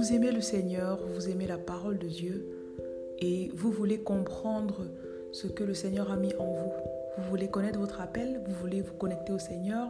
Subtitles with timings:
[0.00, 2.46] vous aimez le Seigneur, vous aimez la parole de Dieu
[3.18, 4.86] et vous voulez comprendre
[5.30, 6.72] ce que le Seigneur a mis en vous.
[7.18, 9.88] Vous voulez connaître votre appel, vous voulez vous connecter au Seigneur,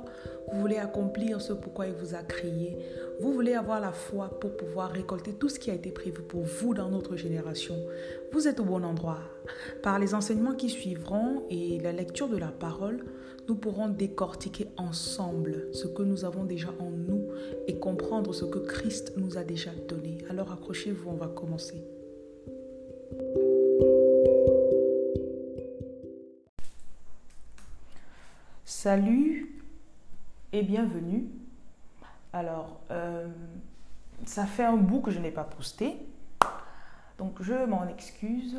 [0.51, 2.77] vous voulez accomplir ce pourquoi il vous a créé,
[3.21, 6.43] vous voulez avoir la foi pour pouvoir récolter tout ce qui a été prévu pour
[6.43, 7.77] vous dans notre génération.
[8.33, 9.21] Vous êtes au bon endroit.
[9.81, 13.05] Par les enseignements qui suivront et la lecture de la parole,
[13.49, 17.10] nous pourrons décortiquer ensemble ce que nous avons déjà en nous
[17.71, 20.19] et comprendre ce que Christ nous a déjà donné.
[20.29, 21.81] Alors accrochez-vous, on va commencer.
[28.65, 29.63] Salut
[30.53, 31.29] et bienvenue.
[32.33, 33.29] Alors, euh,
[34.25, 35.95] ça fait un bout que je n'ai pas posté,
[37.19, 38.59] donc je m'en excuse.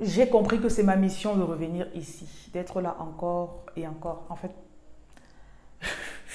[0.00, 4.26] J'ai compris que c'est ma mission de revenir ici, d'être là encore et encore.
[4.28, 4.50] En fait,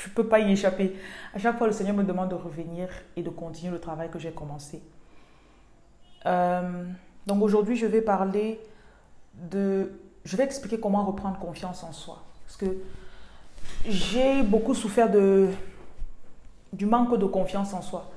[0.03, 0.95] je ne peux pas y échapper.
[1.33, 4.19] À chaque fois, le Seigneur me demande de revenir et de continuer le travail que
[4.19, 4.81] j'ai commencé.
[6.25, 6.83] Euh,
[7.25, 8.59] donc aujourd'hui, je vais parler
[9.33, 9.91] de
[10.25, 12.23] je vais expliquer comment reprendre confiance en soi.
[12.45, 12.77] Parce que
[13.85, 15.49] j'ai beaucoup souffert de,
[16.71, 18.11] du manque de confiance en soi.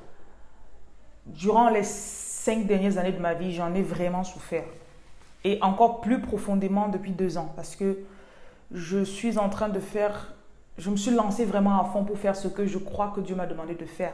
[1.26, 4.64] Durant les cinq dernières années de ma vie, j'en ai vraiment souffert.
[5.44, 7.52] Et encore plus profondément depuis deux ans.
[7.56, 7.98] Parce que
[8.72, 10.35] je suis en train de faire...
[10.78, 13.34] Je me suis lancée vraiment à fond pour faire ce que je crois que Dieu
[13.34, 14.12] m'a demandé de faire.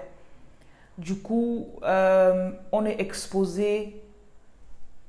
[0.98, 4.02] Du coup, euh, on est exposé...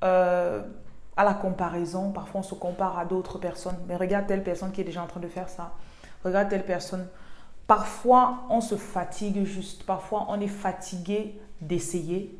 [0.03, 0.63] Euh,
[1.15, 2.11] à la comparaison.
[2.11, 3.77] Parfois, on se compare à d'autres personnes.
[3.87, 5.73] Mais regarde telle personne qui est déjà en train de faire ça.
[6.23, 7.07] Regarde telle personne.
[7.67, 9.83] Parfois, on se fatigue juste.
[9.83, 12.37] Parfois, on est fatigué d'essayer.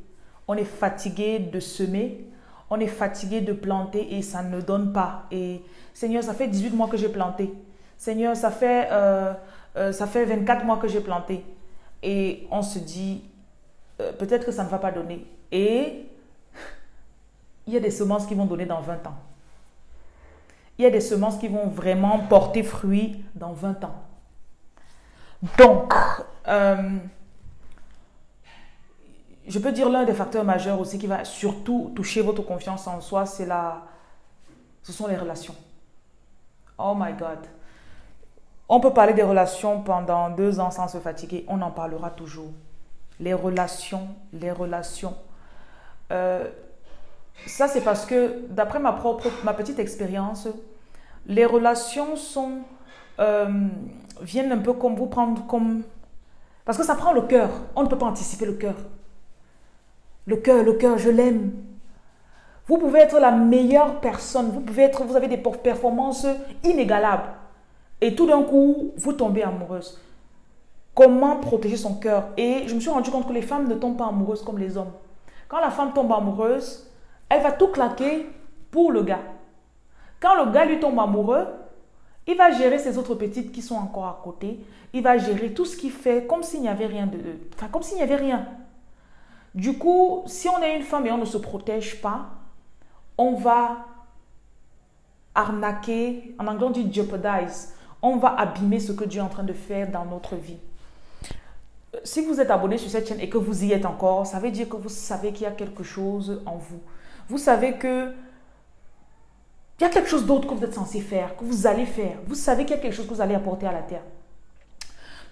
[0.47, 2.27] On est fatigué de semer.
[2.69, 5.23] On est fatigué de planter et ça ne donne pas.
[5.31, 5.61] Et
[5.93, 7.53] Seigneur, ça fait 18 mois que j'ai planté.
[8.03, 9.33] Seigneur, ça fait, euh,
[9.77, 11.45] euh, ça fait 24 mois que j'ai planté.
[12.01, 13.23] Et on se dit,
[14.01, 15.25] euh, peut-être que ça ne va pas donner.
[15.53, 16.05] Et
[17.65, 19.15] il y a des semences qui vont donner dans 20 ans.
[20.77, 23.95] Il y a des semences qui vont vraiment porter fruit dans 20 ans.
[25.57, 25.93] Donc,
[26.49, 26.97] euh,
[29.47, 32.99] je peux dire l'un des facteurs majeurs aussi qui va surtout toucher votre confiance en
[32.99, 33.83] soi, c'est la,
[34.81, 35.55] ce sont les relations.
[36.77, 37.39] Oh my God.
[38.69, 41.45] On peut parler des relations pendant deux ans sans se fatiguer.
[41.47, 42.51] On en parlera toujours.
[43.19, 45.15] Les relations, les relations.
[46.11, 46.47] Euh,
[47.45, 50.47] ça, c'est parce que, d'après ma propre, ma petite expérience,
[51.25, 52.59] les relations sont,
[53.19, 53.67] euh,
[54.21, 55.83] viennent un peu comme vous prendre comme...
[56.65, 57.49] Parce que ça prend le cœur.
[57.75, 58.75] On ne peut pas anticiper le cœur.
[60.25, 61.51] Le cœur, le cœur, je l'aime.
[62.67, 64.49] Vous pouvez être la meilleure personne.
[64.51, 66.25] Vous pouvez être, vous avez des performances
[66.63, 67.29] inégalables.
[68.03, 69.97] Et tout d'un coup, vous tombez amoureuse.
[70.93, 72.31] Comment protéger son cœur?
[72.35, 74.75] Et je me suis rendu compte que les femmes ne tombent pas amoureuses comme les
[74.75, 74.91] hommes.
[75.47, 76.91] Quand la femme tombe amoureuse,
[77.29, 78.27] elle va tout claquer
[78.71, 79.21] pour le gars.
[80.19, 81.47] Quand le gars lui tombe amoureux,
[82.27, 84.59] il va gérer ses autres petites qui sont encore à côté.
[84.91, 87.19] Il va gérer tout ce qu'il fait comme s'il n'y avait rien de,
[87.55, 88.45] enfin comme s'il n'y avait rien.
[89.55, 92.25] Du coup, si on est une femme et on ne se protège pas,
[93.17, 93.85] on va
[95.33, 97.72] arnaquer, en anglais on dit jeopardize,
[98.03, 100.59] on va abîmer ce que Dieu est en train de faire dans notre vie.
[102.03, 104.51] Si vous êtes abonné sur cette chaîne et que vous y êtes encore, ça veut
[104.51, 106.79] dire que vous savez qu'il y a quelque chose en vous
[107.29, 108.11] vous savez que
[109.79, 112.17] il y a quelque chose d'autre que vous êtes censé faire, que vous allez faire.
[112.27, 114.03] Vous savez qu'il y a quelque chose que vous allez apporter à la terre.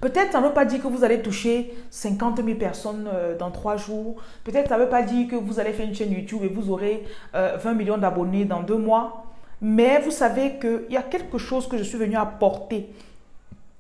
[0.02, 3.52] Peut-être ça ne veut pas dire que vous allez toucher 50 000 personnes euh, dans
[3.52, 4.16] trois jours.
[4.44, 6.72] Peut-être ça ne veut pas dire que vous allez faire une chaîne YouTube et vous
[6.72, 9.31] aurez 20 euh, millions d'abonnés dans deux mois.
[9.62, 12.90] Mais vous savez qu'il y a quelque chose que je suis venu apporter.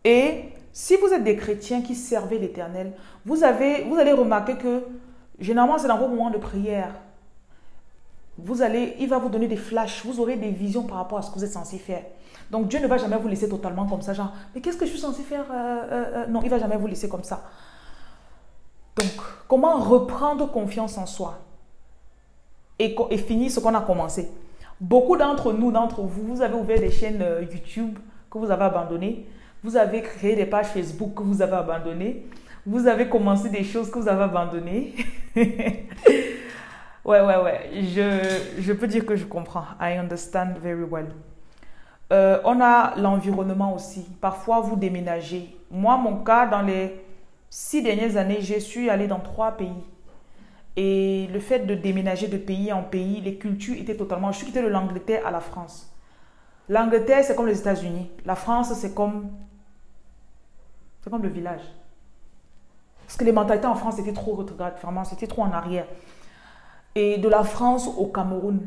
[0.03, 2.93] Et si vous êtes des chrétiens qui servent l'Éternel,
[3.25, 4.83] vous, vous allez remarquer que
[5.39, 6.93] généralement c'est dans vos moments de prière
[8.37, 11.21] vous allez, il va vous donner des flashs, vous aurez des visions par rapport à
[11.21, 12.03] ce que vous êtes censé faire.
[12.49, 14.91] Donc Dieu ne va jamais vous laisser totalement comme ça, genre, mais qu'est-ce que je
[14.91, 17.43] suis censé faire euh, euh, euh, Non, il va jamais vous laisser comme ça.
[18.95, 19.11] Donc,
[19.47, 21.39] comment reprendre confiance en soi
[22.79, 24.29] et finir ce qu'on a commencé?
[24.81, 27.97] Beaucoup d'entre nous, d'entre vous, vous avez ouvert des chaînes YouTube
[28.29, 29.27] que vous avez abandonnées.
[29.63, 32.25] Vous avez créé des pages Facebook que vous avez abandonnées.
[32.65, 34.95] Vous avez commencé des choses que vous avez abandonnées.
[37.03, 37.69] Ouais, ouais, ouais.
[37.73, 39.65] Je, je peux dire que je comprends.
[39.79, 41.07] I understand very well.
[42.13, 44.05] Euh, on a l'environnement aussi.
[44.19, 45.57] Parfois, vous déménagez.
[45.71, 47.01] Moi, mon cas, dans les
[47.49, 49.73] six dernières années, je suis allée dans trois pays.
[50.77, 54.31] Et le fait de déménager de pays en pays, les cultures étaient totalement...
[54.31, 55.91] Je suis quittée de l'Angleterre à la France.
[56.69, 58.09] L'Angleterre, c'est comme les États-Unis.
[58.25, 59.31] La France, c'est comme...
[61.01, 61.63] C'est comme le village.
[63.05, 64.45] Parce que les mentalités en France étaient trop
[64.81, 65.85] vraiment, c'était trop en arrière.
[66.95, 68.61] Et de la France au Cameroun,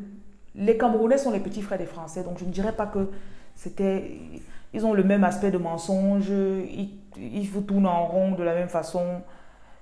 [0.55, 3.11] les Camerounais sont les petits frères des Français, donc je ne dirais pas que
[3.55, 4.19] c'était.
[4.73, 8.55] Ils ont le même aspect de mensonge, ils, ils vous tournent en rond de la
[8.55, 9.23] même façon.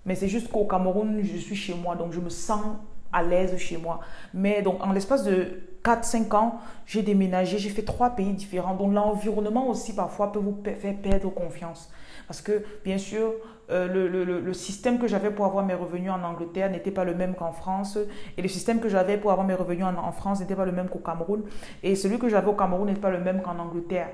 [0.06, 2.64] Mais c'est juste qu'au Cameroun, je suis chez moi, donc je me sens
[3.12, 4.00] à l'aise chez moi.
[4.34, 8.74] Mais donc, en l'espace de 4-5 ans, j'ai déménagé, j'ai fait trois pays différents.
[8.74, 11.90] Donc, l'environnement aussi, parfois, peut vous faire perdre confiance.
[12.26, 13.32] Parce que, bien sûr,
[13.70, 17.04] euh, le, le, le, système que j'avais pour avoir mes revenus en Angleterre n'était pas
[17.04, 17.98] le même qu'en France.
[18.36, 20.72] Et le système que j'avais pour avoir mes revenus en, en France n'était pas le
[20.72, 21.42] même qu'au Cameroun.
[21.82, 24.08] Et celui que j'avais au Cameroun n'était pas le même qu'en Angleterre.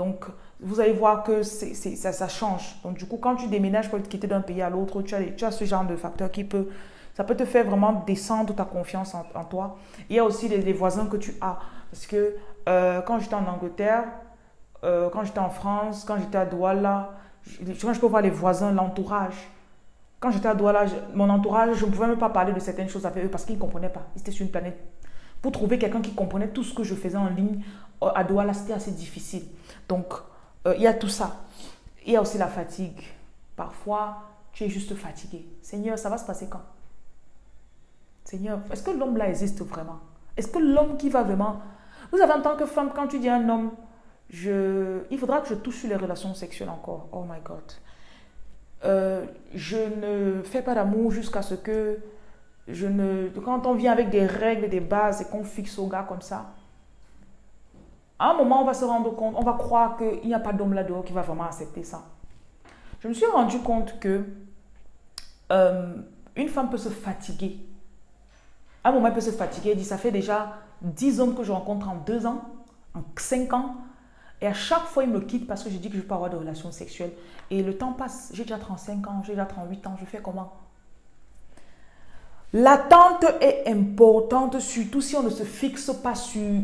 [0.00, 0.24] Donc,
[0.60, 2.74] vous allez voir que ça, change.
[2.82, 5.64] Donc, du coup, quand tu déménages pour quitter d'un pays à l'autre, tu as, ce
[5.66, 6.68] genre de facteur qui peut
[7.12, 9.76] ça peut te faire vraiment descendre ta confiance en, toi.
[10.08, 11.58] Il y a aussi les, voisins que tu as.
[11.90, 12.34] Parce que
[12.66, 14.04] euh, quand j'étais en Angleterre,
[14.84, 17.10] euh, quand j'étais en France, quand j'étais à Douala,
[17.44, 19.50] je, je peux voir les voisins, l'entourage.
[20.18, 23.04] Quand j'étais à Douala, mon entourage, je ne pouvais même pas parler de certaines choses
[23.04, 24.06] avec eux parce qu'ils ne comprenaient pas.
[24.16, 24.78] Ils étaient sur une planète.
[25.42, 27.62] Pour trouver quelqu'un qui comprenait tout ce que je faisais en ligne,
[28.02, 29.42] euh, à Douala, c'était assez difficile.
[29.90, 30.14] Donc,
[30.64, 31.40] il y a tout ça.
[32.06, 33.02] Il y a aussi la fatigue.
[33.56, 34.22] Parfois,
[34.52, 35.44] tu es juste fatigué.
[35.62, 36.62] Seigneur, ça va se passer quand?
[38.22, 39.98] Seigneur, est-ce que l'homme là existe vraiment?
[40.36, 41.60] Est-ce que l'homme qui va vraiment...
[42.12, 43.72] Vous avez en tant que femme, quand tu dis un homme,
[44.28, 45.00] je...
[45.10, 47.08] il faudra que je touche sur les relations sexuelles encore.
[47.10, 47.72] Oh my God.
[48.84, 51.98] Euh, je ne fais pas d'amour jusqu'à ce que
[52.68, 53.28] je ne...
[53.44, 56.52] Quand on vient avec des règles des bases et qu'on fixe au gars comme ça,
[58.20, 60.52] à un moment, on va se rendre compte, on va croire qu'il n'y a pas
[60.52, 62.02] d'homme là-dehors qui va vraiment accepter ça.
[63.00, 64.24] Je me suis rendu compte que
[65.50, 65.96] euh,
[66.36, 67.58] une femme peut se fatiguer
[68.82, 69.72] à un moment, il peut se fatiguer.
[69.72, 72.42] Il dit, ça fait déjà 10 hommes que je rencontre en 2 ans,
[72.94, 73.76] en 5 ans.
[74.40, 76.08] Et à chaque fois, il me quitte parce que je dis que je ne veux
[76.08, 77.12] pas avoir de relations sexuelles.
[77.50, 78.30] Et le temps passe.
[78.32, 79.96] J'ai déjà 35 ans, j'ai déjà 38 ans.
[80.00, 80.54] Je fais comment?
[82.52, 86.62] L'attente est importante, surtout si on ne se fixe pas sur...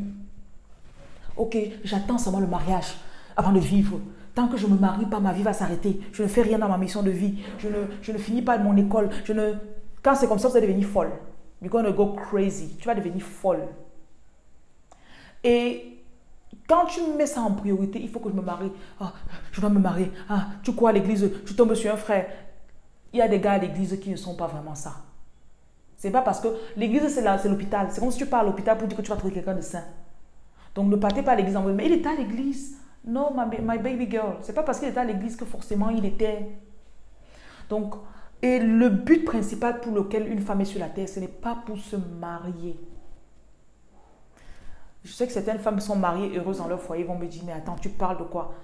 [1.36, 2.94] Ok, j'attends seulement le mariage
[3.36, 4.00] avant de vivre.
[4.34, 6.00] Tant que je ne me marie pas, ma vie va s'arrêter.
[6.12, 7.38] Je ne fais rien dans ma mission de vie.
[7.58, 9.08] Je ne, je ne finis pas mon école.
[9.24, 9.54] Je ne...
[10.02, 11.10] Quand c'est comme ça, vous allez devenir folle.
[11.62, 12.76] You're going to go crazy.
[12.78, 13.66] Tu vas devenir folle.
[15.42, 16.02] Et
[16.68, 18.72] quand tu mets ça en priorité, il faut que je me marie.
[19.00, 19.12] Ah,
[19.52, 20.10] je dois me marier.
[20.28, 22.26] Ah, tu crois à l'église, tu tombes sur un frère.
[23.12, 24.96] Il y a des gars à l'église qui ne sont pas vraiment ça.
[25.96, 27.88] C'est pas parce que l'église, c'est l'hôpital.
[27.90, 29.62] C'est comme si tu pars à l'hôpital pour dire que tu vas trouver quelqu'un de
[29.62, 29.84] saint.
[30.76, 32.76] Donc ne partez pas à l'église mais il était à l'église.
[33.05, 34.37] Non, my, my baby girl.
[34.43, 36.49] C'est pas parce qu'il était à l'église que forcément il était.
[37.69, 37.94] Donc,
[38.43, 41.56] et le but principal pour lequel une femme est sur la terre, ce n'est pas
[41.64, 42.78] pour se marier.
[45.02, 47.52] Je sais que certaines femmes sont mariées, heureuses dans leur foyer, vont me dire, mais
[47.52, 48.55] attends, tu parles de quoi?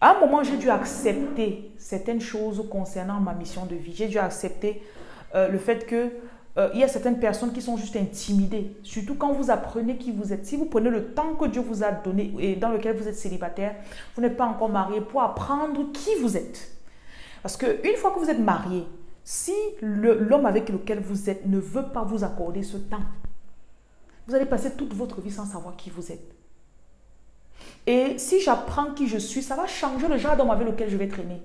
[0.00, 3.94] À un moment, j'ai dû accepter certaines choses concernant ma mission de vie.
[3.94, 4.82] J'ai dû accepter
[5.34, 6.12] euh, le fait que
[6.56, 10.12] euh, il y a certaines personnes qui sont juste intimidées, surtout quand vous apprenez qui
[10.12, 10.46] vous êtes.
[10.46, 13.16] Si vous prenez le temps que Dieu vous a donné et dans lequel vous êtes
[13.16, 13.74] célibataire,
[14.14, 16.70] vous n'êtes pas encore marié pour apprendre qui vous êtes.
[17.42, 18.86] Parce qu'une fois que vous êtes marié,
[19.24, 23.02] si l'homme avec lequel vous êtes ne veut pas vous accorder ce temps,
[24.28, 26.34] vous allez passer toute votre vie sans savoir qui vous êtes.
[27.86, 30.96] Et si j'apprends qui je suis, ça va changer le genre d'homme avec lequel je
[30.96, 31.42] vais traîner.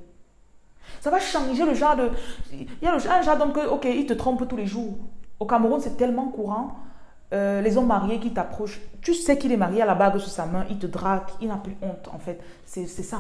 [0.99, 2.09] Ça va changer le genre de...
[2.51, 4.97] Il y a un genre d'homme que, ok, il te trompe tous les jours.
[5.39, 6.75] Au Cameroun, c'est tellement courant.
[7.31, 10.31] Euh, les hommes mariés qui t'approchent, tu sais qu'il est marié à la bague sur
[10.31, 12.41] sa main, il te drague, il n'a plus honte en fait.
[12.65, 13.19] C'est ça.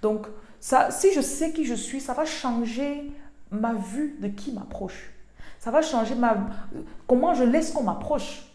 [0.00, 0.28] Donc,
[0.60, 3.12] si je sais qui je suis, ça va changer
[3.50, 5.12] ma vue de qui m'approche.
[5.58, 6.36] Ça va changer ma,
[7.06, 8.48] comment je laisse qu'on m'approche.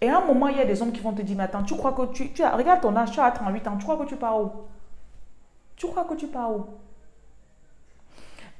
[0.00, 1.62] Et à un moment, il y a des hommes qui vont te dire, mais attends,
[1.62, 4.16] tu crois que tu, regarde ton âge, tu as 38 ans, tu crois que tu
[4.16, 4.50] pars où?
[5.76, 6.66] Tu crois que tu pars où?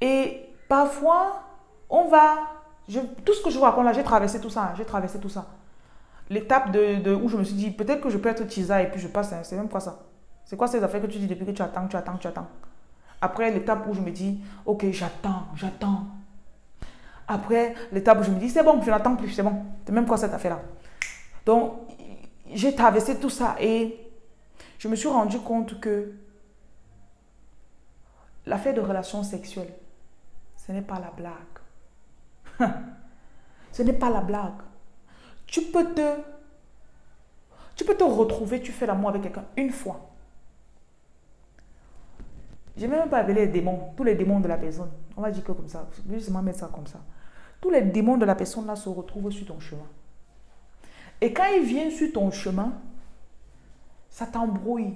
[0.02, 1.44] Et parfois,
[1.88, 2.34] on va,
[3.24, 5.46] tout ce que je vois raconte là, j'ai traversé tout ça, j'ai traversé tout ça.
[6.28, 9.00] L'étape de, où je me suis dit, peut-être que je peux être tisa et puis
[9.00, 10.00] je passe, c'est même quoi ça
[10.44, 12.48] c'est quoi ces affaires que tu dis depuis que tu attends, tu attends, tu attends?
[13.20, 16.06] Après l'étape où je me dis, ok, j'attends, j'attends.
[17.28, 19.62] Après l'étape où je me dis, c'est bon, je n'attends plus, c'est bon.
[19.86, 20.60] C'est même quoi cette affaire-là?
[21.46, 21.74] Donc,
[22.52, 23.96] j'ai traversé tout ça et
[24.78, 26.12] je me suis rendu compte que
[28.44, 29.72] l'affaire de relations sexuelles,
[30.66, 31.34] ce n'est pas la blague.
[33.72, 34.60] ce n'est pas la blague.
[35.46, 36.18] Tu peux te
[37.74, 40.12] tu peux te retrouver, tu fais l'amour avec quelqu'un une fois.
[42.76, 44.90] Je même pas appeler les démons, tous les démons de la personne.
[45.16, 47.00] On va dire que comme ça, je vais justement mettre ça comme ça.
[47.60, 49.86] Tous les démons de la personne là se retrouvent sur ton chemin.
[51.20, 52.72] Et quand ils viennent sur ton chemin,
[54.08, 54.94] ça t'embrouille,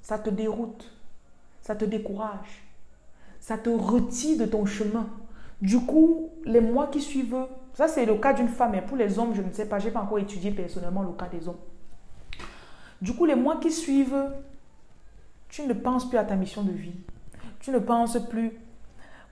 [0.00, 0.90] ça te déroute,
[1.60, 2.61] ça te décourage.
[3.42, 5.08] Ça te retire de ton chemin.
[5.60, 7.44] Du coup, les mois qui suivent,
[7.74, 9.86] ça c'est le cas d'une femme, mais pour les hommes, je ne sais pas, je
[9.86, 11.58] n'ai pas encore étudié personnellement le cas des hommes.
[13.02, 14.30] Du coup, les mois qui suivent,
[15.48, 16.94] tu ne penses plus à ta mission de vie.
[17.58, 18.52] Tu ne penses plus.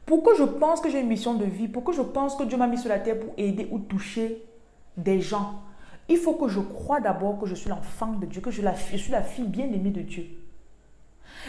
[0.07, 2.67] Pourquoi je pense que j'ai une mission de vie Pourquoi je pense que Dieu m'a
[2.67, 4.45] mis sur la terre pour aider ou toucher
[4.97, 5.62] des gens
[6.09, 8.97] Il faut que je croie d'abord que je suis l'enfant de Dieu, que je, je
[8.97, 10.40] suis la fille bien-aimée de Dieu.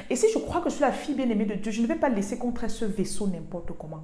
[0.09, 1.95] Et si je crois que je suis la fille bien-aimée de Dieu, je ne vais
[1.95, 4.03] pas laisser qu'on traite ce vaisseau n'importe comment.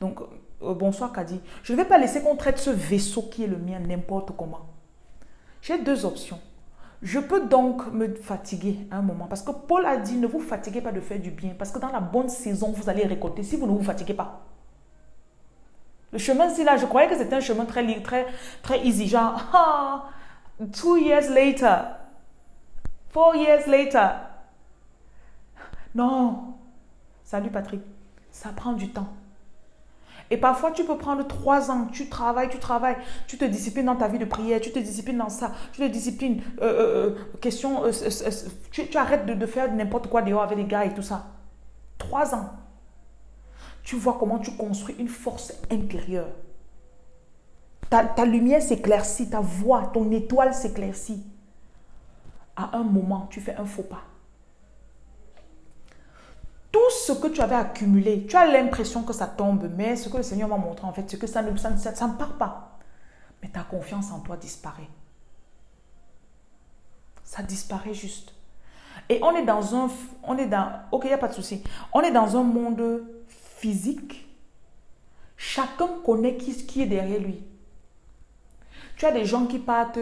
[0.00, 0.20] Donc,
[0.62, 1.40] euh, bonsoir Kadi.
[1.62, 4.66] Je ne vais pas laisser qu'on traite ce vaisseau qui est le mien n'importe comment.
[5.62, 6.40] J'ai deux options.
[7.02, 9.26] Je peux donc me fatiguer un moment.
[9.26, 11.54] Parce que Paul a dit, ne vous fatiguez pas de faire du bien.
[11.58, 14.46] Parce que dans la bonne saison, vous allez récolter si vous ne vous fatiguez pas.
[16.12, 18.26] Le chemin, c'est là, je croyais que c'était un chemin très, très,
[18.62, 19.06] très easy.
[19.06, 20.08] Genre, ah,
[20.72, 21.99] two years later,
[23.10, 24.20] four years later.
[25.94, 26.54] Non.
[27.24, 27.82] Salut Patrick.
[28.30, 29.08] Ça prend du temps.
[30.30, 33.96] Et parfois, tu peux prendre trois ans, tu travailles, tu travailles, tu te disciplines dans
[33.96, 37.38] ta vie de prière, tu te disciplines dans ça, tu te disciplines, euh, euh, euh,
[37.40, 37.82] question,
[38.70, 41.26] tu, arrêtes de, faire n'importe quoi dehors avec les gars et tout ça.
[41.98, 42.50] Trois ans.
[43.82, 46.28] Tu vois comment tu construis une force intérieure.
[47.88, 51.24] Ta, ta lumière s'éclaircit, ta voix, ton étoile s'éclaircit.
[52.60, 54.02] À un moment, tu fais un faux pas
[56.72, 60.18] tout ce que tu avais accumulé, tu as l'impression que ça tombe, mais ce que
[60.18, 62.78] le Seigneur m'a montré en fait, c'est que ça ne, part pas.
[63.42, 64.88] Mais ta confiance en toi disparaît.
[67.24, 68.34] Ça disparaît juste.
[69.08, 69.88] Et on est dans un...
[70.22, 70.70] On est dans...
[70.92, 71.62] Ok, il n'y a pas de souci.
[71.92, 74.28] On est dans un monde physique.
[75.36, 77.42] Chacun connaît qui est derrière lui.
[78.96, 79.98] Tu as des gens qui partent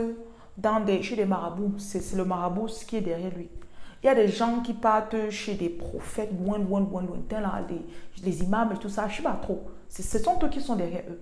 [0.59, 1.75] dans des, chez des marabouts.
[1.79, 3.49] C'est le marabout qui est derrière lui.
[4.03, 7.65] Il y a des gens qui partent chez des prophètes loin, loin, loin, lointains, là,
[7.69, 7.81] les,
[8.23, 9.09] les imams et tout ça.
[9.09, 9.63] Je ne sais pas trop.
[9.89, 11.21] Ce sont eux qui sont derrière eux.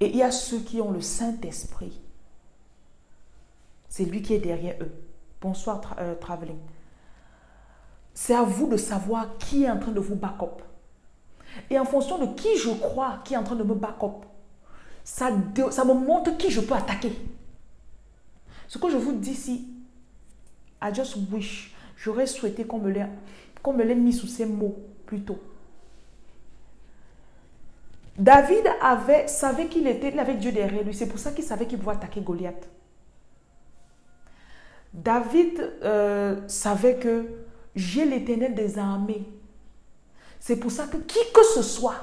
[0.00, 2.00] Et il y a ceux qui ont le Saint-Esprit.
[3.88, 4.92] C'est lui qui est derrière eux.
[5.40, 6.58] Bonsoir, euh, Traveling.
[8.12, 10.62] C'est à vous de savoir qui est en train de vous back up.
[11.70, 14.24] Et en fonction de qui je crois qui est en train de me back up,
[15.04, 15.30] ça,
[15.70, 17.12] ça me montre qui je peux attaquer.
[18.68, 19.68] Ce que je vous dis ici,
[20.82, 25.38] I just wish J'aurais souhaité qu'on me l'ait mis sous ces mots plutôt.
[28.18, 30.94] David avait, savait qu'il était, il avait Dieu derrière lui.
[30.94, 32.68] C'est pour ça qu'il savait qu'il pouvait attaquer Goliath.
[34.92, 37.26] David euh, savait que
[37.74, 39.26] j'ai l'éternel des armées.
[40.38, 41.96] C'est pour ça que qui que ce soit,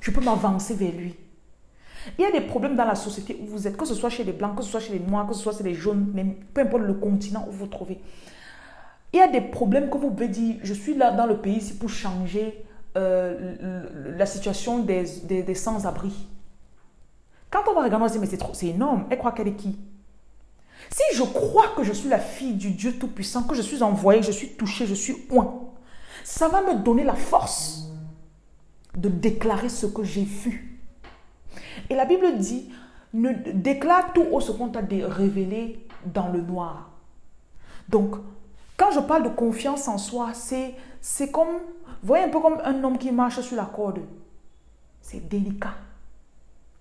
[0.00, 1.16] je peux m'avancer vers lui.
[2.18, 4.24] Il y a des problèmes dans la société où vous êtes, que ce soit chez
[4.24, 6.34] les blancs, que ce soit chez les noirs, que ce soit chez les jaunes, même,
[6.54, 8.00] peu importe le continent où vous vous trouvez.
[9.12, 11.56] Il y a des problèmes que vous pouvez dire, je suis là dans le pays
[11.56, 12.64] ici pour changer
[12.96, 16.12] euh, la situation des, des, sans-abri.
[17.50, 19.06] Quand on va regarder, on va dire, mais c'est énorme.
[19.10, 19.78] Elle croit qu'elle est qui?
[20.88, 24.22] Si je crois que je suis la fille du Dieu Tout-Puissant, que je suis envoyée,
[24.22, 25.60] je suis touchée, je suis oint,
[26.24, 27.90] ça va me donner la force
[28.96, 30.69] de déclarer ce que j'ai vu.
[31.88, 32.70] Et la Bible dit,
[33.12, 36.90] déclare tout haut ce qu'on t'a révélé dans le noir.
[37.88, 38.16] Donc,
[38.76, 41.58] quand je parle de confiance en soi, c'est, c'est comme,
[42.02, 44.00] voyez un peu comme un homme qui marche sur la corde.
[45.02, 45.74] C'est délicat.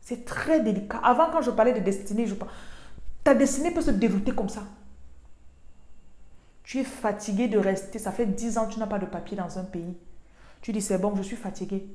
[0.01, 0.99] C'est très délicat.
[1.03, 2.51] Avant, quand je parlais de destinée, je parle,
[3.23, 4.63] ta destinée peut se dérouter comme ça.
[6.63, 9.35] Tu es fatigué de rester, ça fait 10 ans que tu n'as pas de papier
[9.35, 9.97] dans un pays.
[10.61, 11.87] Tu dis, c'est bon, je suis fatigué.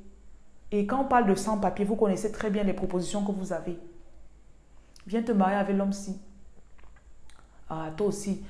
[0.74, 3.78] Et quand on parle de sans-papier, vous connaissez très bien les propositions que vous avez.
[5.06, 6.20] Viens te marier avec l'homme-ci.
[7.70, 8.42] Ah, toi aussi,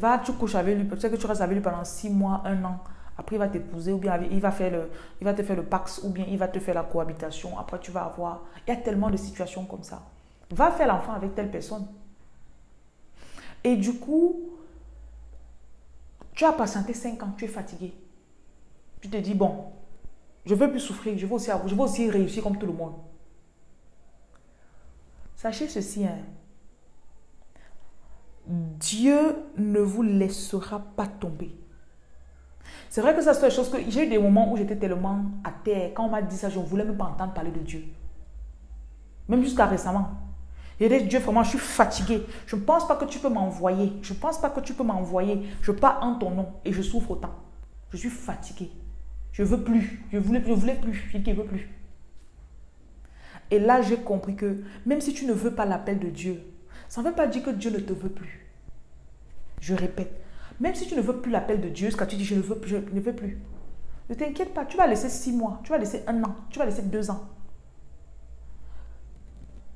[0.00, 2.64] va, tu couches avec lui, peut-être que tu restes avec lui pendant six mois, un
[2.64, 2.80] an.
[3.16, 5.62] Après, il va t'épouser, ou bien il va, faire le, il va te faire le
[5.62, 7.56] pax, ou bien il va te faire la cohabitation.
[7.56, 8.40] Après, tu vas avoir.
[8.66, 10.02] Il y a tellement de situations comme ça.
[10.50, 11.86] Va faire l'enfant avec telle personne.
[13.62, 14.40] Et du coup,
[16.32, 17.94] tu as patienté cinq ans, tu es fatigué.
[19.00, 19.66] Tu te dis, bon,
[20.44, 22.94] je veux plus souffrir, je veux aussi, je veux aussi réussir comme tout le monde.
[25.36, 26.18] Sachez ceci, hein,
[28.46, 31.54] Dieu ne vous laissera pas tomber.
[32.88, 35.24] C'est vrai que ça, c'est des choses que j'ai eu des moments où j'étais tellement
[35.44, 35.92] à terre.
[35.94, 37.84] Quand on m'a dit ça, je ne voulais même pas entendre parler de Dieu.
[39.28, 40.10] Même jusqu'à récemment.
[40.80, 42.26] J'ai dit, Dieu, vraiment, je suis fatiguée.
[42.46, 43.92] Je ne pense pas que tu peux m'envoyer.
[44.02, 45.46] Je ne pense pas que tu peux m'envoyer.
[45.62, 47.34] Je pars en ton nom et je souffre autant.
[47.90, 48.72] Je suis fatiguée.
[49.32, 50.02] Je veux plus.
[50.12, 51.08] Je voulais, je voulais plus.
[51.10, 51.68] Je ne veux plus.
[53.50, 56.40] Et là, j'ai compris que même si tu ne veux pas l'appel de Dieu,
[56.88, 58.46] ça ne veut pas dire que Dieu ne te veut plus.
[59.60, 60.12] Je répète,
[60.58, 62.40] Même si tu ne veux plus l'appel de Dieu, ce que tu dis, je ne
[62.40, 63.38] veux, je ne veux plus.
[64.08, 66.64] Ne t'inquiète pas, tu vas laisser six mois, tu vas laisser un an, tu vas
[66.64, 67.28] laisser deux ans.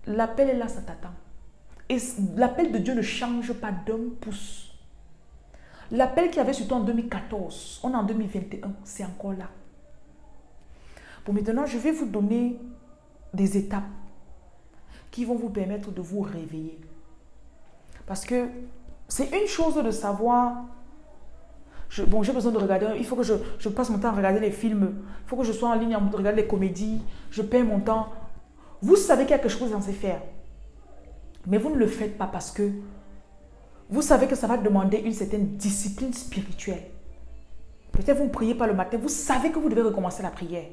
[0.07, 1.15] L'appel est là, ça t'attend.
[1.89, 1.99] Et
[2.37, 4.74] l'appel de Dieu ne change pas d'un pouce.
[5.95, 9.49] L'appel qu'il y avait sur toi en 2014, on est en 2021, c'est encore là.
[11.25, 12.59] Bon, maintenant, je vais vous donner
[13.33, 13.85] des étapes
[15.13, 16.81] qui vont vous permettre de vous réveiller.
[18.07, 18.49] Parce que
[19.07, 20.65] c'est une chose de savoir,
[22.09, 24.51] bon, j'ai besoin de regarder, il faut que je, passe mon temps à regarder les
[24.51, 27.79] films, il faut que je sois en ligne à regarder les comédies, je perds mon
[27.79, 28.09] temps.
[28.83, 30.23] Vous savez quelque chose dans ces faire.
[31.47, 32.69] Mais vous ne le faites pas parce que
[33.91, 36.83] vous savez que ça va demander une certaine discipline spirituelle.
[37.93, 40.67] Peut-être vous ne priez pas le matin, vous savez que vous devez recommencer la prière.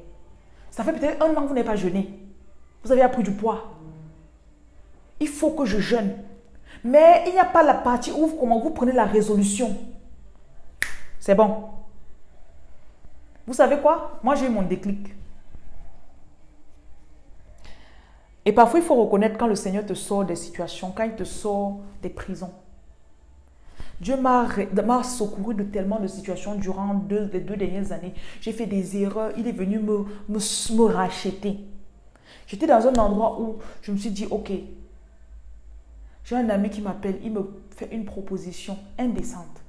[0.70, 2.18] Ça fait peut-être un an que vous n'avez pas jeûné.
[2.82, 3.74] Vous avez appris du poids.
[5.20, 6.16] Il faut que je jeûne.
[6.82, 9.76] Mais il n'y a pas la partie où comment vous prenez la résolution.
[11.20, 11.64] C'est bon.
[13.46, 14.18] Vous savez quoi?
[14.22, 15.14] Moi, j'ai eu mon déclic.
[18.44, 21.24] Et parfois, il faut reconnaître quand le Seigneur te sort des situations, quand il te
[21.24, 22.52] sort des prisons.
[24.02, 24.48] Dieu m'a
[25.04, 28.14] secouru de tellement de situations durant deux, les deux dernières années.
[28.40, 29.30] J'ai fait des erreurs.
[29.38, 31.60] Il est venu me, me, racheter.
[32.48, 34.50] J'étais dans un endroit où je me suis dit, ok,
[36.24, 39.62] j'ai un ami qui m'appelle, il me fait une proposition indécente.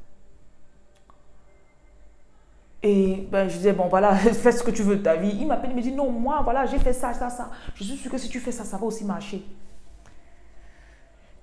[2.81, 5.37] Et ben, je disais, bon, voilà, fais ce que tu veux de ta vie.
[5.39, 7.51] Il m'appelle, il me dit, non, moi, voilà, j'ai fait ça, ça, ça.
[7.75, 9.45] Je suis sûr que si tu fais ça, ça va aussi marcher.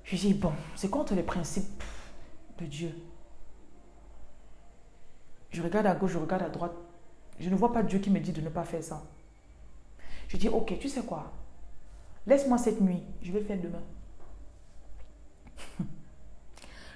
[0.02, 1.84] Je dis, bon, c'est contre les principes
[2.60, 2.94] de Dieu.
[5.50, 6.74] Je regarde à gauche, je regarde à droite.
[7.38, 9.02] Je ne vois pas Dieu qui me dit de ne pas faire ça.
[10.28, 11.32] Je dis, ok, tu sais quoi?
[12.26, 13.82] Laisse-moi cette nuit, je vais faire demain.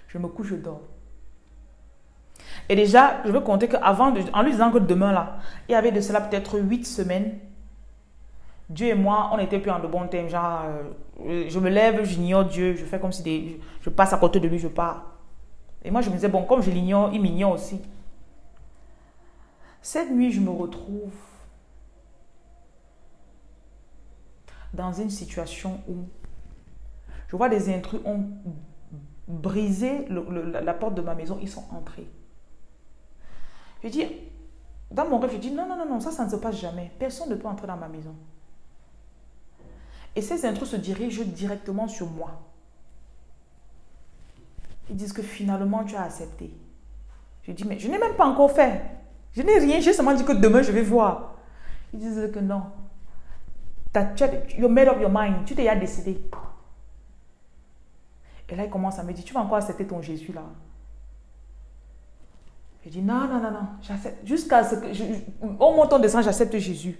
[0.09, 0.83] je me couche, je dors.
[2.69, 5.93] Et déjà, je veux compter qu'avant, en lui disant que demain, là, il y avait
[5.93, 7.39] de cela peut-être huit semaines,
[8.69, 10.29] Dieu et moi, on n'était plus en de bons thèmes.
[10.29, 10.65] Genre,
[11.27, 14.41] euh, je me lève, j'ignore Dieu, je fais comme si des, je passe à côté
[14.41, 15.14] de lui, je pars.
[15.85, 17.81] Et moi, je me disais, bon, comme je l'ignore, il m'ignore aussi.
[19.83, 21.13] Cette nuit, je me retrouve
[24.73, 26.07] dans une situation où
[27.29, 28.25] je vois des intrus ont
[29.29, 32.09] brisé la porte de ma maison, ils sont entrés.
[33.83, 34.07] Je dis,
[34.91, 36.91] dans mon rêve, je dis, non, non, non, non, ça, ça ne se passe jamais.
[36.99, 38.15] Personne ne peut entrer dans ma maison.
[40.17, 42.41] Et ces intrus se dirigent directement sur moi.
[44.91, 46.51] Ils disent que finalement, tu as accepté.
[47.43, 48.83] Je dis, mais je n'ai même pas encore fait.
[49.33, 51.35] Je n'ai rien, j'ai seulement dit que demain, je vais voir.
[51.93, 52.63] Ils disent que non.
[54.59, 55.45] You made up your mind.
[55.45, 56.21] Tu t'es déjà décidé.
[58.55, 60.43] Et là, il commence à me dire, tu vas encore accepter ton Jésus là.
[62.85, 63.97] Je dis, non, non, non, non.
[64.25, 65.03] Jusqu'à ce que, je,
[65.43, 66.97] au montant de sang, j'accepte Jésus.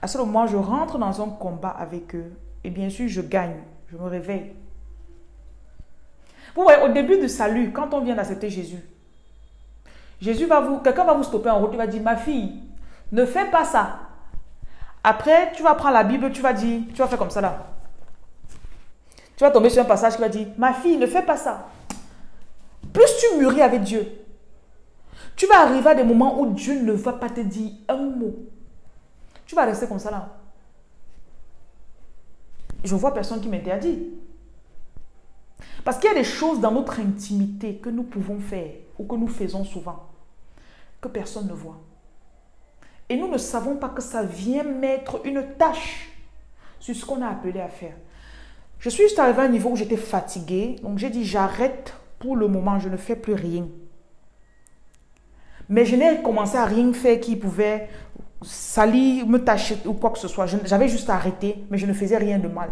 [0.00, 2.32] À ce moment, je rentre dans un combat avec eux.
[2.62, 3.56] Et bien sûr, je gagne.
[3.88, 4.52] Je me réveille.
[6.54, 8.82] Vous voyez, au début du salut, quand on vient d'accepter Jésus,
[10.20, 12.60] Jésus va vous, quelqu'un va vous stopper en route, il va dire, ma fille,
[13.12, 13.98] ne fais pas ça.
[15.02, 17.66] Après, tu vas prendre la Bible, tu vas dire, tu vas faire comme ça là.
[19.36, 21.68] Tu vas tomber sur un passage qui va dire, ma fille, ne fais pas ça.
[22.92, 24.06] Plus tu mûris avec Dieu,
[25.36, 28.36] tu vas arriver à des moments où Dieu ne va pas te dire un mot.
[29.46, 30.28] Tu vas rester comme ça là.
[32.84, 34.10] Je vois personne qui m'interdit.
[35.84, 39.14] Parce qu'il y a des choses dans notre intimité que nous pouvons faire ou que
[39.16, 40.08] nous faisons souvent
[41.00, 41.80] que personne ne voit.
[43.08, 46.08] Et nous ne savons pas que ça vient mettre une tâche
[46.80, 47.94] sur ce qu'on a appelé à faire.
[48.78, 50.76] Je suis juste arrivé à un niveau où j'étais fatiguée.
[50.82, 53.66] Donc j'ai dit j'arrête pour le moment, je ne fais plus rien.
[55.68, 57.88] Mais je n'ai commencé à rien faire qui pouvait
[58.42, 60.46] salir, me tâcher ou quoi que ce soit.
[60.64, 62.70] J'avais juste arrêté, mais je ne faisais rien de mal.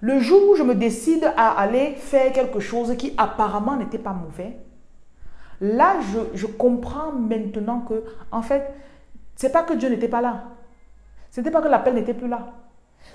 [0.00, 4.12] Le jour où je me décide à aller faire quelque chose qui apparemment n'était pas
[4.12, 4.56] mauvais,
[5.60, 5.96] là,
[6.34, 8.72] je, comprends maintenant que, en fait,
[9.36, 10.44] c'est pas que Dieu n'était pas là.
[11.30, 12.54] Ce n'était pas que l'appel n'était plus là.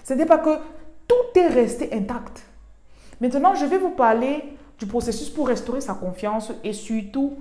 [0.04, 0.58] Ce n'était pas que
[1.08, 2.46] tout est resté intact.
[3.20, 4.44] Maintenant, je vais vous parler
[4.78, 7.38] du processus pour restaurer sa confiance et surtout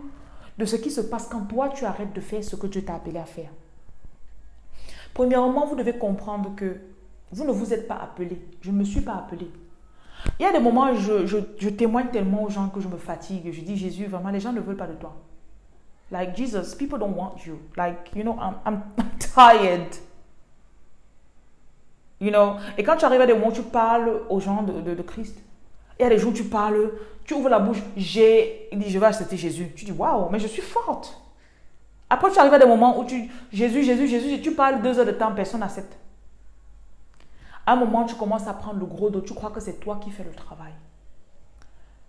[0.56, 2.94] de ce qui se passe quand toi, tu arrêtes de faire ce que Dieu t'a
[2.94, 3.50] appelé à faire.
[5.12, 6.76] Premièrement, vous devez comprendre que
[7.32, 8.40] vous ne vous êtes pas appelé.
[8.60, 9.50] Je ne me suis pas appelé.
[10.38, 13.50] Il y a des moments je, je, témoigne tellement aux gens que je me fatigue.
[13.52, 15.14] Je dis, Jésus, vraiment, les gens ne veulent pas de toi.
[16.10, 17.58] Like Jesus, people don't want you.
[17.76, 18.82] Like, you know, I'm, I'm,
[19.18, 19.94] tired.
[22.20, 24.94] You know, et quand tu arrives à des moments où tu parles aux gens de,
[24.94, 25.36] de, Christ,
[25.98, 26.92] Il y a des jours où tu parles,
[27.24, 29.72] tu ouvres la bouche, j'ai, il dit, je vais accepter Jésus.
[29.74, 31.20] Tu dis, waouh, mais je suis forte.
[32.08, 35.06] Après, tu arrives à des moments où tu, Jésus, Jésus, Jésus, tu parles deux heures
[35.06, 35.96] de temps, personne n'accepte.
[37.66, 39.98] À un moment, tu commences à prendre le gros dos, tu crois que c'est toi
[40.02, 40.72] qui fais le travail.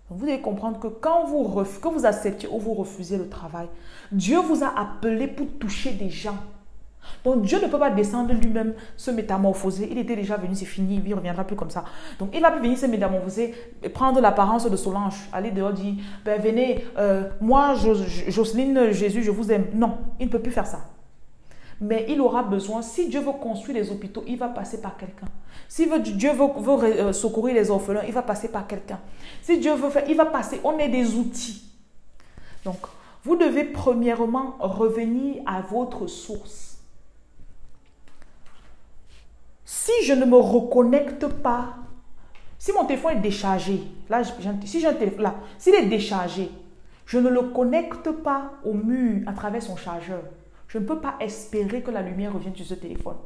[0.08, 3.68] Donc, vous devez comprendre que quand vous, que vous acceptez ou vous refusez le travail,
[4.12, 6.38] Dieu vous a appelé pour toucher des gens.
[7.24, 9.88] Donc Dieu ne peut pas descendre lui-même se métamorphoser.
[9.90, 11.84] Il était déjà venu, c'est fini, il ne reviendra plus comme ça.
[12.18, 13.54] Donc il va venir se métamorphoser,
[13.94, 19.50] prendre l'apparence de Solange, aller dehors, dire, ben, venez, euh, moi, Jocelyne, Jésus, je vous
[19.52, 19.66] aime.
[19.74, 20.80] Non, il ne peut plus faire ça.
[21.80, 25.26] Mais il aura besoin, si Dieu veut construire les hôpitaux, il va passer par quelqu'un.
[25.68, 28.98] Si Dieu veut, euh, secourir les orphelins, il va passer par quelqu'un.
[29.42, 30.60] Si Dieu veut faire, il va passer.
[30.64, 31.64] On est des outils.
[32.64, 32.78] Donc,
[33.24, 36.78] vous devez premièrement revenir à votre source.
[39.64, 41.74] Si je ne me reconnecte pas,
[42.58, 44.22] si mon téléphone est déchargé, là,
[44.64, 46.50] si j'ai un téléphone, là, s'il est déchargé,
[47.04, 50.22] je ne le connecte pas au mur à travers son chargeur.
[50.76, 53.16] Je ne peux pas espérer que la lumière revienne sur ce téléphone.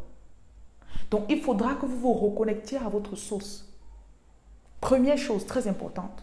[1.11, 3.69] Donc, il faudra que vous vous reconnectiez à votre source.
[4.81, 6.23] Première chose très importante.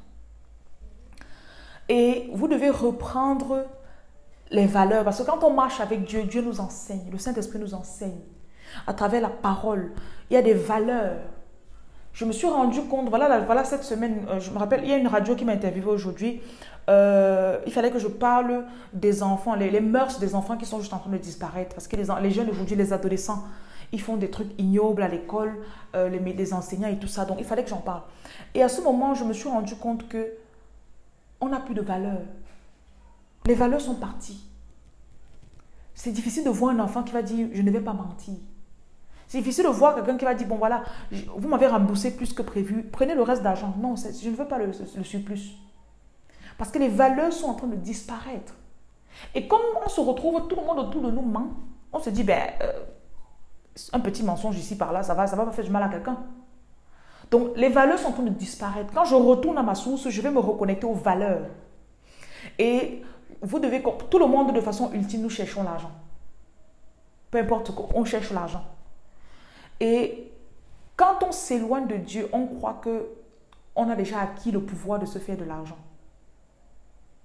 [1.89, 3.65] Et vous devez reprendre
[4.51, 5.03] les valeurs.
[5.03, 7.09] Parce que quand on marche avec Dieu, Dieu nous enseigne.
[7.11, 8.21] Le Saint-Esprit nous enseigne.
[8.87, 9.91] À travers la parole,
[10.29, 11.19] il y a des valeurs.
[12.13, 14.93] Je me suis rendu compte, voilà, voilà cette semaine, euh, je me rappelle, il y
[14.93, 16.41] a une radio qui m'a interviewé aujourd'hui.
[16.89, 20.93] Euh, il fallait que je parle des enfants, les, mœurs des enfants qui sont juste
[20.93, 21.75] en train de disparaître.
[21.75, 23.43] Parce que les, jeunes aujourd'hui, les adolescents,
[23.91, 25.57] ils font des trucs ignobles à l'école,
[25.95, 27.25] euh, les, enseignants et tout ça.
[27.25, 28.01] Donc il fallait que j'en parle.
[28.53, 30.33] Et à ce moment, je me suis rendu compte que
[31.41, 32.21] on n'a plus de valeurs.
[33.45, 34.43] Les valeurs sont parties.
[35.93, 38.35] C'est difficile de voir un enfant qui va dire je ne vais pas mentir.
[39.27, 42.41] C'est difficile de voir quelqu'un qui va dire bon voilà, vous m'avez remboursé plus que
[42.41, 43.75] prévu, prenez le reste d'argent.
[43.77, 44.71] Non, je ne veux pas le,
[45.03, 45.57] surplus.
[46.57, 48.53] Parce que les valeurs sont en train de disparaître.
[49.35, 51.49] Et comme on se retrouve, tout le monde autour de nous ment,
[51.93, 52.71] on se dit ben euh,
[53.93, 55.89] un petit mensonge ici par là, ça va, ça va pas faire du mal à
[55.89, 56.17] quelqu'un.
[57.31, 58.93] Donc les valeurs sont en train de disparaître.
[58.93, 61.47] Quand je retourne à ma source, je vais me reconnecter aux valeurs.
[62.57, 63.03] Et
[63.41, 65.91] vous devez, tout le monde de façon ultime, nous cherchons l'argent.
[67.29, 68.63] Peu importe, on cherche l'argent.
[69.79, 70.31] Et
[70.95, 73.09] quand on s'éloigne de Dieu, on croit que
[73.75, 75.77] on a déjà acquis le pouvoir de se faire de l'argent.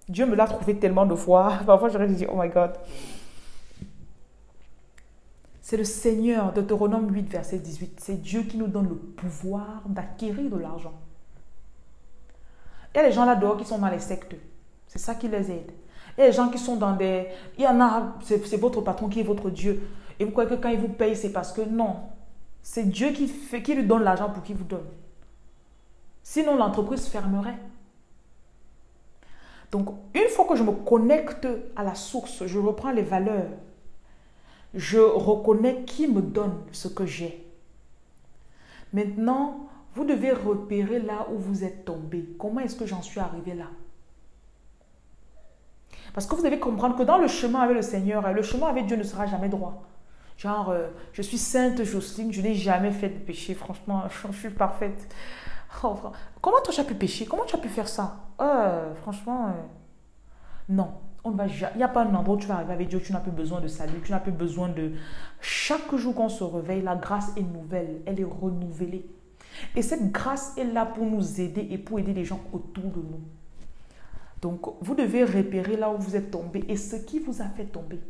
[0.08, 1.58] Dieu me l'a trouvé tellement de fois.
[1.66, 2.72] Parfois, j'aurais dit, oh my God.
[5.60, 8.00] C'est le Seigneur, Deutéronome 8, verset 18.
[8.00, 10.92] C'est Dieu qui nous donne le pouvoir d'acquérir de l'argent.
[12.94, 14.34] Il y a des gens là dehors qui sont dans les sectes.
[14.86, 15.72] C'est ça qui les aide.
[16.18, 17.28] Il y a des gens qui sont dans des...
[17.56, 19.88] Il y en a, c'est votre patron qui est votre Dieu.
[20.18, 21.96] Et vous croyez que quand il vous paye, c'est parce que non.
[22.60, 24.86] C'est Dieu qui, qui lui donne l'argent pour qu'il vous donne.
[26.22, 27.58] Sinon, l'entreprise fermerait.
[29.72, 33.48] Donc, une fois que je me connecte à la source, je reprends les valeurs,
[34.74, 37.44] je reconnais qui me donne ce que j'ai.
[38.92, 42.28] Maintenant, vous devez repérer là où vous êtes tombé.
[42.38, 43.66] Comment est-ce que j'en suis arrivé là?
[46.12, 48.86] Parce que vous devez comprendre que dans le chemin avec le Seigneur, le chemin avec
[48.86, 49.82] Dieu ne sera jamais droit.
[50.36, 53.54] Genre, euh, je suis sainte Jocelyne, je n'ai jamais fait de péché.
[53.54, 55.08] Franchement, je suis parfaite.
[55.84, 55.96] Oh,
[56.40, 58.16] comment toi tu as pu pécher Comment tu as pu faire ça?
[58.40, 59.52] Euh, Franchement, euh,
[60.68, 60.92] non
[61.24, 63.30] il n'y a pas un endroit où tu vas arriver avec Dieu, tu n'as plus
[63.30, 64.92] besoin de salut, tu n'as plus besoin de...
[65.40, 69.06] Chaque jour qu'on se réveille, la grâce est nouvelle, elle est renouvelée.
[69.76, 73.00] Et cette grâce est là pour nous aider et pour aider les gens autour de
[73.00, 73.20] nous.
[74.40, 77.66] Donc, vous devez repérer là où vous êtes tombé et ce qui vous a fait
[77.66, 78.00] tomber.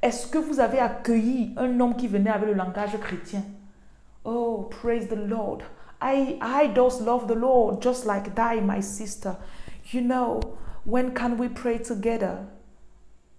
[0.00, 3.44] Est-ce que vous avez accueilli un homme qui venait avec le langage chrétien?
[4.24, 5.58] Oh, praise the Lord.
[6.02, 9.36] I, I love the Lord just like thy, my sister.
[9.92, 10.40] You know,
[10.84, 12.38] When can we pray together?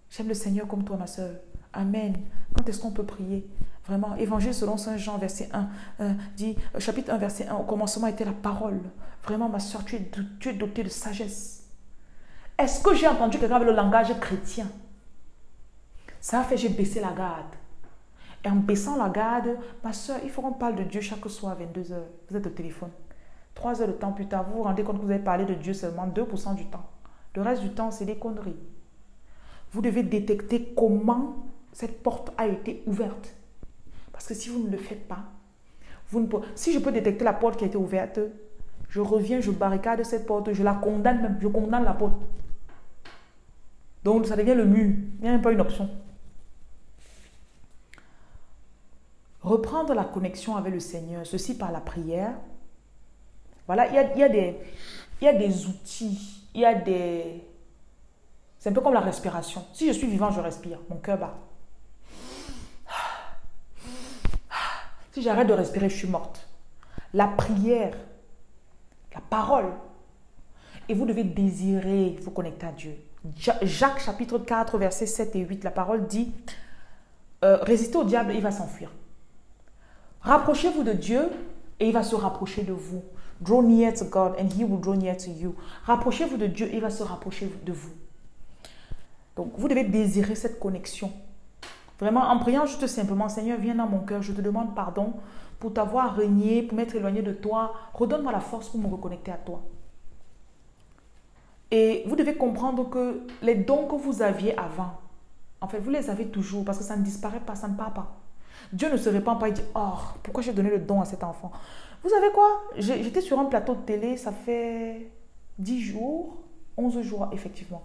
[0.09, 1.31] J'aime le Seigneur comme toi, ma soeur.
[1.73, 2.15] Amen.
[2.55, 3.47] Quand est-ce qu'on peut prier?
[3.85, 7.63] Vraiment, Évangile selon Saint Jean, verset 1, euh, dit, euh, chapitre 1, verset 1, au
[7.63, 8.79] commencement était la parole.
[9.23, 11.63] Vraiment, ma soeur, tu es, tu es dotée de sagesse.
[12.57, 14.69] Est-ce que j'ai entendu quelqu'un avec le langage chrétien?
[16.21, 17.43] Ça a fait, j'ai baissé la garde.
[18.43, 21.53] Et en baissant la garde, ma soeur, il faut qu'on parle de Dieu chaque soir
[21.53, 21.95] à 22h.
[22.29, 22.91] Vous êtes au téléphone.
[23.55, 25.53] Trois heures de temps plus tard, vous vous rendez compte que vous avez parlé de
[25.53, 26.89] Dieu seulement 2% du temps.
[27.35, 28.57] Le reste du temps, c'est des conneries.
[29.71, 33.35] Vous devez détecter comment cette porte a été ouverte.
[34.11, 35.23] Parce que si vous ne le faites pas,
[36.55, 38.19] si je peux détecter la porte qui a été ouverte,
[38.89, 42.21] je reviens, je barricade cette porte, je la condamne même, je condamne la porte.
[44.03, 44.95] Donc ça devient le mur.
[45.17, 45.89] Il n'y a même pas une option.
[49.43, 52.33] Reprendre la connexion avec le Seigneur, ceci par la prière,
[53.67, 54.57] Voilà, il y a, des,
[55.21, 57.43] il y outils, il y a des...
[58.57, 59.65] C'est un peu comme la respiration.
[59.73, 61.35] Si je suis vivant, je respire, mon cœur bat.
[65.11, 66.47] Si j'arrête de respirer, je suis morte.
[67.13, 67.95] La prière,
[69.13, 69.71] la parole.
[70.87, 72.95] Et vous devez désirer vous connecter à Dieu.
[73.61, 76.33] Jacques chapitre 4, versets 7 et 8, la parole dit,
[77.43, 78.89] euh, résistez au diable, il va s'enfuir.
[80.23, 81.29] Rapprochez-vous de Dieu
[81.79, 83.03] et il va se rapprocher de vous.
[83.41, 85.53] Draw near to God and he will draw near to you.
[85.85, 87.91] Rapprochez-vous de Dieu et il va se rapprocher de vous.
[89.35, 91.11] Donc, vous devez désirer cette connexion.
[91.99, 95.13] Vraiment, en priant juste simplement, Seigneur, viens dans mon cœur, je te demande pardon
[95.59, 97.73] pour t'avoir régné, pour m'être éloigné de toi.
[97.93, 99.61] Redonne-moi la force pour me reconnecter à toi.
[101.71, 104.93] Et vous devez comprendre que les dons que vous aviez avant,
[105.59, 107.93] en fait, vous les avez toujours parce que ça ne disparaît pas, ça ne part
[107.93, 108.22] pas.
[108.71, 111.23] Dieu ne se répand pas et dit, oh, pourquoi j'ai donné le don à cet
[111.23, 111.51] enfant?
[112.03, 112.63] Vous savez quoi?
[112.77, 115.09] J'étais sur un plateau de télé, ça fait
[115.59, 116.43] 10 jours,
[116.77, 117.83] 11 jours effectivement.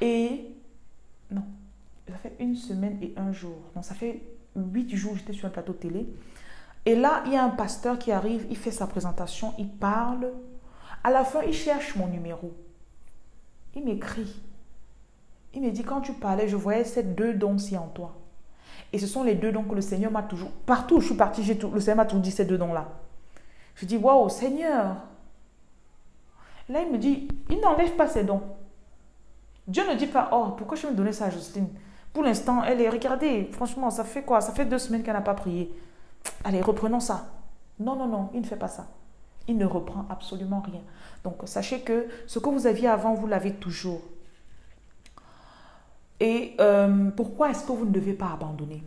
[0.00, 0.46] Et
[1.30, 1.44] non,
[2.08, 3.56] ça fait une semaine et un jour.
[3.76, 4.22] Non, ça fait
[4.56, 6.08] 8 jours j'étais sur un plateau de télé.
[6.86, 10.32] Et là, il y a un pasteur qui arrive, il fait sa présentation, il parle.
[11.04, 12.52] À la fin, il cherche mon numéro.
[13.74, 14.40] Il m'écrit.
[15.54, 18.16] Il me dit, quand tu parlais, je voyais ces deux dons-ci en toi.
[18.92, 20.50] Et ce sont les deux dons que le Seigneur m'a toujours...
[20.66, 22.88] Partout où je suis partie, le Seigneur m'a toujours dit ces deux dons-là.
[23.76, 24.96] Je dis, waouh, Seigneur.
[26.68, 28.42] Là, il me dit, il n'enlève pas ces dons.
[29.66, 31.68] Dieu ne dit pas, oh, pourquoi je vais me donner ça à Justine
[32.12, 34.40] Pour l'instant, elle est, regardez, franchement, ça fait quoi?
[34.40, 35.72] Ça fait deux semaines qu'elle n'a pas prié.
[36.44, 37.26] Allez, reprenons ça.
[37.78, 38.88] Non, non, non, il ne fait pas ça.
[39.46, 40.80] Il ne reprend absolument rien.
[41.24, 44.02] Donc, sachez que ce que vous aviez avant, vous l'avez toujours.
[46.20, 48.82] Et euh, pourquoi est-ce que vous ne devez pas abandonner?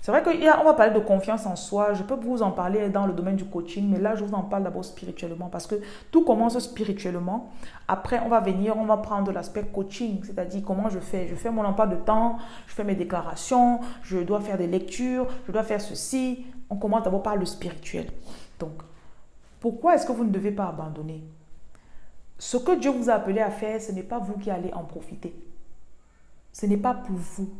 [0.00, 1.94] C'est vrai qu'on va parler de confiance en soi.
[1.94, 4.42] Je peux vous en parler dans le domaine du coaching, mais là, je vous en
[4.42, 5.76] parle d'abord spirituellement parce que
[6.10, 7.52] tout commence spirituellement.
[7.86, 11.28] Après, on va venir, on va prendre l'aspect coaching, c'est-à-dire comment je fais?
[11.28, 15.28] Je fais mon emploi de temps, je fais mes déclarations, je dois faire des lectures,
[15.46, 16.46] je dois faire ceci.
[16.68, 18.08] On commence d'abord par le spirituel.
[18.58, 18.72] Donc,
[19.60, 21.22] pourquoi est-ce que vous ne devez pas abandonner?
[22.40, 24.82] Ce que Dieu vous a appelé à faire, ce n'est pas vous qui allez en
[24.82, 25.32] profiter.
[26.52, 27.50] Ce n'est pas pour vous.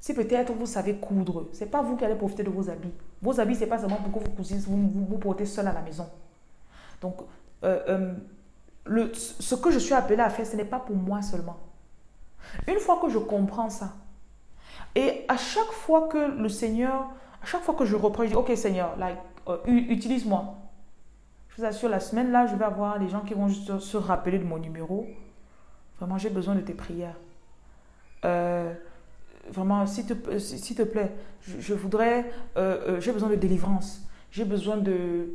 [0.00, 2.92] Si peut-être vous savez coudre, ce n'est pas vous qui allez profiter de vos habits.
[3.22, 4.76] Vos habits, ce n'est pas seulement pour que vous cousiez, vous,
[5.08, 6.06] vous, portez seul à la maison.
[7.00, 7.16] Donc,
[7.62, 8.14] euh,
[8.86, 11.56] euh, ce que je suis appelé à faire, ce n'est pas pour moi seulement.
[12.68, 13.94] Une fois que je comprends ça,
[14.94, 17.10] et à chaque fois que le Seigneur,
[17.42, 20.54] à chaque fois que je reprends, je dis, ok Seigneur, like, euh, utilise-moi.
[21.48, 23.96] Je vous assure, la semaine là, je vais avoir les gens qui vont juste se
[23.96, 25.06] rappeler de mon numéro.
[25.98, 27.16] Vraiment, j'ai besoin de tes prières.
[28.24, 28.72] Euh,
[29.48, 34.02] vraiment, s'il te, plaît, je, voudrais, euh, euh, j'ai besoin de délivrance.
[34.30, 35.28] J'ai besoin de...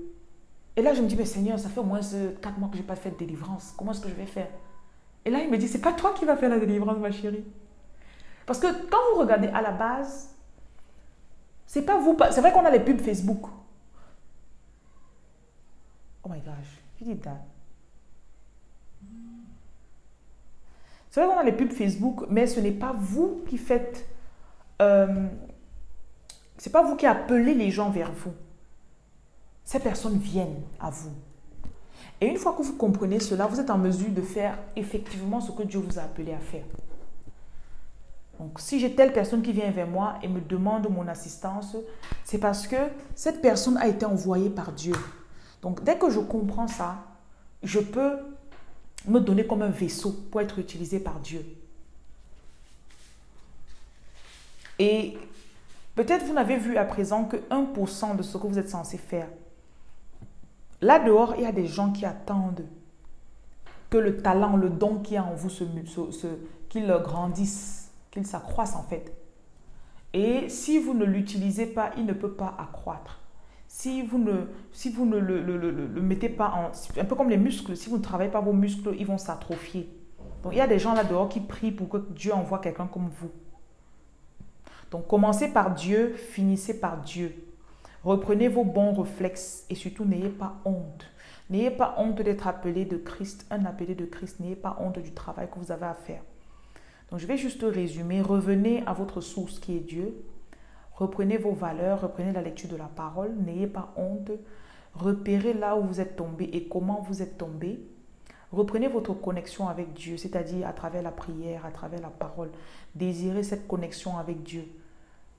[0.75, 2.81] Et là, je me dis, mais Seigneur, ça fait au moins 4 mois que je
[2.81, 3.73] n'ai pas fait de délivrance.
[3.77, 4.49] Comment est-ce que je vais faire?
[5.25, 7.43] Et là, il me dit, c'est pas toi qui vas faire la délivrance, ma chérie.
[8.45, 10.35] Parce que quand vous regardez à la base,
[11.67, 12.17] c'est pas vous.
[12.31, 13.45] C'est vrai qu'on a les pubs Facebook.
[16.23, 17.48] Oh my gosh, you did that.
[21.09, 24.07] C'est vrai qu'on a les pubs Facebook, mais ce n'est pas vous qui faites.
[24.81, 25.27] Euh,
[26.57, 28.33] c'est pas vous qui appelez les gens vers vous.
[29.63, 31.11] Ces personnes viennent à vous.
[32.21, 35.51] Et une fois que vous comprenez cela, vous êtes en mesure de faire effectivement ce
[35.51, 36.65] que Dieu vous a appelé à faire.
[38.39, 41.75] Donc, si j'ai telle personne qui vient vers moi et me demande mon assistance,
[42.23, 42.77] c'est parce que
[43.15, 44.95] cette personne a été envoyée par Dieu.
[45.61, 46.95] Donc, dès que je comprends ça,
[47.63, 48.17] je peux
[49.05, 51.45] me donner comme un vaisseau pour être utilisé par Dieu.
[54.77, 55.17] Et
[55.95, 59.27] peut-être vous n'avez vu à présent que 1% de ce que vous êtes censé faire.
[60.81, 62.65] Là dehors, il y a des gens qui attendent
[63.89, 65.63] que le talent, le don qui est en vous, se,
[66.69, 69.13] qu'il grandisse, qu'il s'accroisse en fait.
[70.13, 73.18] Et si vous ne l'utilisez pas, il ne peut pas accroître
[73.71, 76.99] si vous ne, si vous ne le, le, mettez pas en...
[76.99, 79.87] Un peu comme les muscles, si vous ne travaillez pas vos muscles, ils vont s'atrophier.
[80.41, 82.87] Donc il y a des gens là dehors qui prient pour que Dieu envoie quelqu'un
[82.87, 83.29] comme vous.
[84.89, 87.31] Donc commencez par Dieu, finissez par Dieu.
[88.03, 91.05] Reprenez vos bons réflexes et surtout n'ayez pas honte.
[91.51, 94.39] N'ayez pas honte d'être appelé de Christ, un appelé de Christ.
[94.39, 96.23] N'ayez pas honte du travail que vous avez à faire.
[97.11, 98.21] Donc je vais juste résumer.
[98.21, 100.15] Revenez à votre source qui est Dieu.
[100.99, 104.31] Reprenez vos valeurs, reprenez la lecture de la parole, n'ayez pas honte.
[104.95, 107.79] Repérez là où vous êtes tombé et comment vous êtes tombé.
[108.51, 112.49] Reprenez votre connexion avec Dieu, c'est-à-dire à travers la prière, à travers la parole.
[112.95, 114.65] Désirez cette connexion avec Dieu.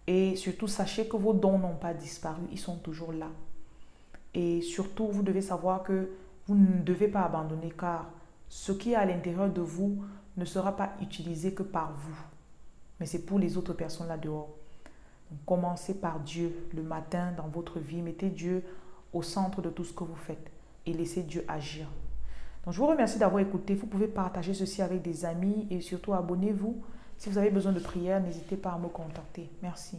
[0.07, 3.29] Et surtout, sachez que vos dons n'ont pas disparu, ils sont toujours là.
[4.33, 6.11] Et surtout, vous devez savoir que
[6.47, 8.09] vous ne devez pas abandonner car
[8.49, 10.03] ce qui est à l'intérieur de vous
[10.39, 12.19] ne sera pas utilisé que par vous,
[12.99, 14.60] mais c'est pour les autres personnes là dehors.
[15.47, 18.03] Commencez par Dieu le matin dans votre vie.
[18.03, 18.65] Mettez Dieu
[19.13, 20.51] au centre de tout ce que vous faites
[20.87, 21.87] et laissez Dieu agir.
[22.65, 23.75] Donc, je vous remercie d'avoir écouté.
[23.75, 26.83] Vous pouvez partager ceci avec des amis et surtout abonnez-vous.
[27.17, 29.51] Si vous avez besoin de prière, n'hésitez pas à me contacter.
[29.63, 29.99] Merci.